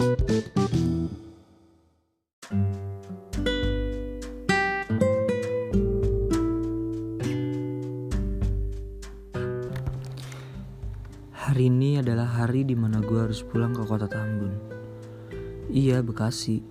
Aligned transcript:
Hari 0.00 0.08
ini 11.68 12.00
adalah 12.00 12.24
hari 12.32 12.64
di 12.64 12.72
mana 12.72 13.04
gue 13.04 13.12
harus 13.12 13.44
pulang 13.44 13.76
ke 13.76 13.84
kota 13.84 14.08
Tambun. 14.08 14.56
Iya, 15.68 16.00
Bekasi. 16.00 16.64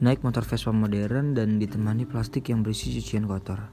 Naik 0.00 0.24
motor 0.24 0.40
Vespa 0.48 0.72
modern 0.72 1.36
dan 1.36 1.60
ditemani 1.60 2.08
plastik 2.08 2.48
yang 2.48 2.64
berisi 2.64 2.88
cucian 2.96 3.28
kotor. 3.28 3.68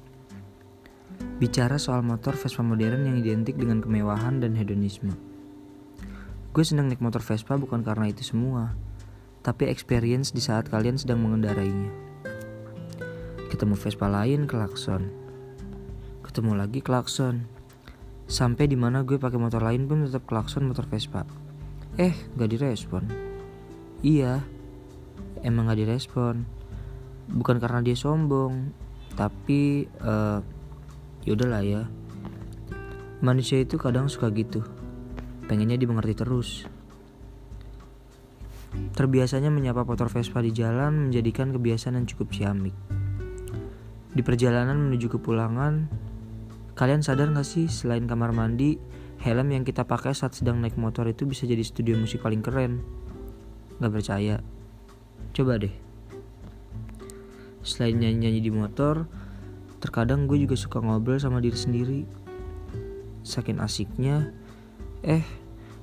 Bicara 1.39 1.79
soal 1.79 2.03
motor 2.03 2.35
Vespa 2.35 2.67
modern 2.67 3.07
yang 3.07 3.15
identik 3.15 3.55
dengan 3.55 3.79
kemewahan 3.79 4.43
dan 4.43 4.59
hedonisme. 4.59 5.36
Gue 6.57 6.65
senang 6.65 6.89
naik 6.89 7.05
motor 7.05 7.21
Vespa 7.21 7.53
bukan 7.53 7.85
karena 7.85 8.09
itu 8.09 8.25
semua, 8.25 8.73
tapi 9.45 9.69
experience 9.69 10.33
di 10.33 10.41
saat 10.41 10.65
kalian 10.73 10.97
sedang 10.97 11.21
mengendarainya. 11.21 11.93
Ketemu 13.53 13.77
Vespa 13.77 14.09
lain 14.09 14.49
klakson. 14.49 15.13
Ketemu 16.25 16.57
lagi 16.57 16.81
klakson. 16.81 17.45
Sampai 18.25 18.65
di 18.65 18.73
mana 18.73 19.05
gue 19.05 19.21
pakai 19.21 19.37
motor 19.37 19.61
lain 19.61 19.85
pun 19.85 20.01
tetap 20.01 20.25
klakson 20.25 20.65
motor 20.65 20.89
Vespa. 20.89 21.29
Eh, 22.01 22.17
gak 22.33 22.49
direspon. 22.49 23.05
Iya, 24.01 24.41
emang 25.45 25.69
gak 25.69 25.77
direspon. 25.77 26.41
Bukan 27.37 27.61
karena 27.61 27.85
dia 27.85 27.93
sombong, 27.93 28.73
tapi 29.13 29.85
uh, 30.01 30.41
yaudahlah 31.21 31.61
ya. 31.61 31.85
Manusia 33.21 33.61
itu 33.61 33.77
kadang 33.77 34.09
suka 34.09 34.33
gitu, 34.33 34.65
pengennya 35.47 35.79
dimengerti 35.79 36.13
terus. 36.13 36.49
Terbiasanya 38.93 39.49
menyapa 39.49 39.87
motor 39.87 40.11
Vespa 40.11 40.43
di 40.43 40.53
jalan 40.53 41.09
menjadikan 41.09 41.49
kebiasaan 41.55 41.97
yang 41.97 42.05
cukup 42.05 42.29
ciamik. 42.35 42.75
Di 44.13 44.21
perjalanan 44.21 44.77
menuju 44.77 45.07
ke 45.07 45.17
pulangan, 45.17 45.87
Kalian 46.77 47.01
sadar 47.01 47.33
gak 47.33 47.41
sih 47.41 47.65
selain 47.65 48.05
kamar 48.05 48.37
mandi, 48.37 48.77
helm 49.25 49.49
yang 49.49 49.65
kita 49.65 49.89
pakai 49.89 50.13
saat 50.13 50.37
sedang 50.37 50.61
naik 50.61 50.77
motor 50.77 51.09
itu 51.09 51.25
bisa 51.25 51.49
jadi 51.49 51.65
studio 51.65 51.97
musik 51.97 52.21
paling 52.21 52.45
keren? 52.45 52.85
Gak 53.81 53.89
percaya? 53.89 54.45
Coba 55.33 55.57
deh. 55.57 55.73
Selain 57.65 57.97
nyanyi-nyanyi 57.97 58.45
di 58.45 58.53
motor, 58.53 59.09
terkadang 59.81 60.29
gue 60.29 60.37
juga 60.37 60.53
suka 60.53 60.77
ngobrol 60.77 61.17
sama 61.17 61.41
diri 61.41 61.57
sendiri. 61.57 62.01
Saking 63.25 63.57
asiknya, 63.57 64.29
eh 65.07 65.23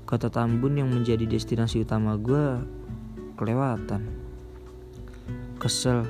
kota 0.04 0.28
Tambun 0.28 0.76
yang 0.76 0.92
menjadi 0.92 1.24
destinasi 1.24 1.82
utama 1.82 2.20
gue 2.20 2.60
kelewatan. 3.40 4.04
Kesel, 5.56 6.04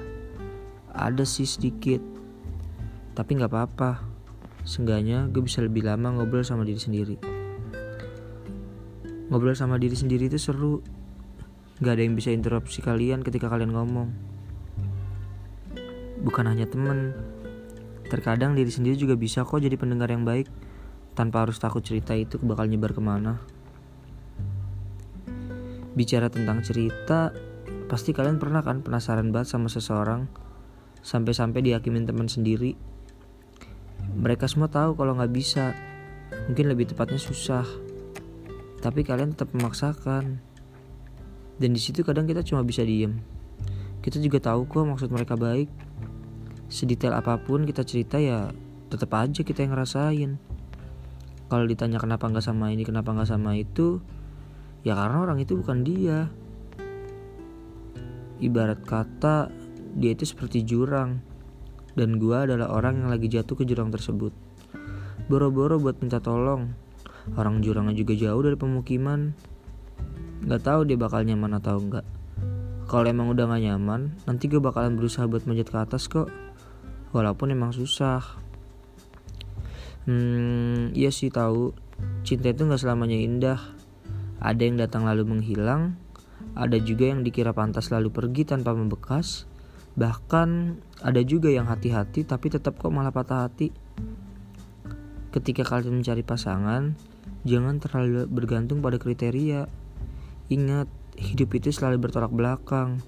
ada 0.90 1.22
sih 1.22 1.46
sedikit, 1.46 2.02
tapi 3.14 3.38
gak 3.38 3.54
apa-apa 3.54 4.14
Seenggaknya 4.64 5.28
gue 5.28 5.44
bisa 5.44 5.60
lebih 5.60 5.84
lama 5.84 6.16
ngobrol 6.16 6.40
sama 6.40 6.64
diri 6.64 6.80
sendiri. 6.80 7.20
Ngobrol 9.28 9.52
sama 9.52 9.76
diri 9.76 9.92
sendiri 9.92 10.32
itu 10.32 10.40
seru. 10.40 10.80
Gak 11.84 12.00
ada 12.00 12.02
yang 12.02 12.16
bisa 12.16 12.32
interupsi 12.32 12.80
kalian 12.80 13.20
ketika 13.20 13.52
kalian 13.52 13.76
ngomong. 13.76 14.08
Bukan 16.24 16.48
hanya 16.48 16.64
temen. 16.64 17.12
Terkadang 18.08 18.56
diri 18.56 18.72
sendiri 18.72 18.96
juga 18.96 19.20
bisa 19.20 19.44
kok 19.44 19.60
jadi 19.60 19.76
pendengar 19.76 20.08
yang 20.08 20.24
baik. 20.24 20.48
Tanpa 21.14 21.46
harus 21.46 21.62
takut 21.62 21.82
cerita 21.82 22.14
itu 22.18 22.36
bakal 22.42 22.66
nyebar 22.66 22.94
ke 22.94 23.02
mana. 23.02 23.38
Bicara 25.94 26.26
tentang 26.26 26.62
cerita, 26.66 27.30
pasti 27.86 28.10
kalian 28.10 28.42
pernah 28.42 28.66
kan 28.66 28.82
penasaran 28.82 29.30
banget 29.30 29.54
sama 29.54 29.70
seseorang. 29.70 30.26
Sampai-sampai 31.00 31.62
dihakimin 31.62 32.06
teman 32.06 32.26
sendiri 32.26 32.94
mereka 34.12 34.46
semua 34.46 34.68
tahu 34.68 34.94
kalau 34.94 35.16
nggak 35.16 35.32
bisa. 35.32 35.72
Mungkin 36.50 36.68
lebih 36.68 36.92
tepatnya 36.92 37.16
susah. 37.16 37.64
Tapi 38.78 39.00
kalian 39.00 39.32
tetap 39.32 39.50
memaksakan. 39.56 40.38
Dan 41.56 41.70
di 41.72 41.80
situ 41.80 42.04
kadang 42.04 42.28
kita 42.28 42.44
cuma 42.44 42.60
bisa 42.66 42.84
diem. 42.84 43.18
Kita 44.04 44.20
juga 44.20 44.38
tahu 44.38 44.68
kok 44.68 44.84
maksud 44.84 45.08
mereka 45.08 45.34
baik. 45.34 45.70
Sedetail 46.68 47.16
apa 47.16 47.40
pun 47.40 47.64
kita 47.64 47.86
cerita 47.86 48.20
ya 48.20 48.50
tetap 48.92 49.14
aja 49.16 49.40
kita 49.40 49.64
yang 49.64 49.72
ngerasain. 49.72 50.36
Kalau 51.54 51.70
ditanya 51.70 52.02
kenapa 52.02 52.26
nggak 52.26 52.42
sama 52.42 52.74
ini, 52.74 52.82
kenapa 52.82 53.14
nggak 53.14 53.30
sama 53.30 53.54
itu, 53.54 54.02
ya 54.82 54.98
karena 54.98 55.22
orang 55.22 55.38
itu 55.38 55.54
bukan 55.54 55.86
dia. 55.86 56.26
Ibarat 58.42 58.82
kata 58.82 59.54
dia 59.94 60.18
itu 60.18 60.26
seperti 60.26 60.66
jurang 60.66 61.22
dan 61.94 62.18
gue 62.18 62.34
adalah 62.34 62.74
orang 62.74 63.06
yang 63.06 63.08
lagi 63.14 63.30
jatuh 63.30 63.54
ke 63.54 63.62
jurang 63.62 63.94
tersebut. 63.94 64.34
Boro-boro 65.30 65.78
buat 65.78 66.02
minta 66.02 66.18
tolong. 66.18 66.74
Orang 67.38 67.62
jurangnya 67.62 67.94
juga 67.94 68.18
jauh 68.18 68.42
dari 68.42 68.58
pemukiman. 68.58 69.30
Gak 70.50 70.66
tahu 70.66 70.90
dia 70.90 70.98
bakal 70.98 71.22
nyaman 71.22 71.54
atau 71.62 71.78
enggak. 71.78 72.02
Kalau 72.90 73.06
emang 73.06 73.30
udah 73.30 73.46
gak 73.46 73.62
nyaman, 73.62 74.18
nanti 74.26 74.50
gue 74.50 74.58
bakalan 74.58 74.98
berusaha 74.98 75.30
buat 75.30 75.46
manjat 75.46 75.70
ke 75.70 75.78
atas 75.78 76.10
kok. 76.10 76.26
Walaupun 77.14 77.54
emang 77.54 77.70
susah. 77.70 78.42
Hmm, 80.04 80.92
iya 80.92 81.08
sih 81.08 81.32
tahu. 81.32 81.72
Cinta 82.24 82.52
itu 82.52 82.68
gak 82.68 82.80
selamanya 82.80 83.16
indah. 83.16 83.60
Ada 84.40 84.62
yang 84.68 84.76
datang 84.76 85.08
lalu 85.08 85.24
menghilang, 85.24 85.96
ada 86.52 86.76
juga 86.76 87.08
yang 87.08 87.24
dikira 87.24 87.56
pantas 87.56 87.88
lalu 87.88 88.12
pergi 88.12 88.44
tanpa 88.44 88.76
membekas, 88.76 89.48
Bahkan 89.94 90.48
ada 91.06 91.22
juga 91.22 91.54
yang 91.54 91.70
hati-hati 91.70 92.26
tapi 92.26 92.50
tetap 92.50 92.82
kok 92.82 92.90
malah 92.90 93.14
patah 93.14 93.46
hati. 93.46 93.70
Ketika 95.30 95.62
kalian 95.62 96.02
mencari 96.02 96.26
pasangan, 96.26 96.98
jangan 97.46 97.78
terlalu 97.78 98.26
bergantung 98.26 98.82
pada 98.82 98.98
kriteria. 98.98 99.70
Ingat, 100.50 100.90
hidup 101.14 101.50
itu 101.54 101.70
selalu 101.70 102.10
bertolak 102.10 102.34
belakang. 102.34 103.02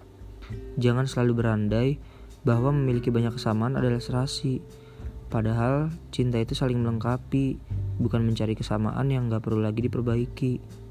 Jangan 0.79 1.11
selalu 1.11 1.33
berandai 1.35 1.91
bahwa 2.47 2.71
memiliki 2.71 3.11
banyak 3.11 3.35
kesamaan 3.35 3.75
adalah 3.75 3.99
serasi. 3.99 4.63
Padahal 5.27 5.91
cinta 6.15 6.39
itu 6.39 6.55
saling 6.55 6.79
melengkapi, 6.79 7.59
bukan 7.99 8.23
mencari 8.23 8.55
kesamaan 8.55 9.11
yang 9.11 9.27
gak 9.27 9.43
perlu 9.43 9.59
lagi 9.59 9.83
diperbaiki. 9.83 10.86